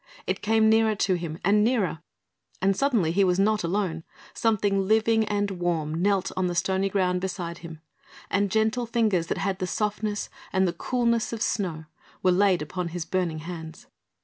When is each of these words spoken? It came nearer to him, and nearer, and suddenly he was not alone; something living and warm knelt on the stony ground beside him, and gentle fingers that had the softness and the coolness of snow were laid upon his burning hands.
It 0.25 0.41
came 0.41 0.67
nearer 0.67 0.95
to 0.95 1.13
him, 1.13 1.37
and 1.45 1.63
nearer, 1.63 1.99
and 2.59 2.75
suddenly 2.75 3.11
he 3.11 3.23
was 3.23 3.37
not 3.37 3.63
alone; 3.63 4.03
something 4.33 4.87
living 4.87 5.25
and 5.25 5.51
warm 5.51 5.93
knelt 6.01 6.31
on 6.35 6.47
the 6.47 6.55
stony 6.55 6.89
ground 6.89 7.21
beside 7.21 7.59
him, 7.59 7.81
and 8.27 8.49
gentle 8.49 8.87
fingers 8.87 9.27
that 9.27 9.37
had 9.37 9.59
the 9.59 9.67
softness 9.67 10.27
and 10.51 10.67
the 10.67 10.73
coolness 10.73 11.33
of 11.33 11.43
snow 11.43 11.85
were 12.23 12.31
laid 12.31 12.63
upon 12.63 12.87
his 12.87 13.05
burning 13.05 13.41
hands. 13.41 13.85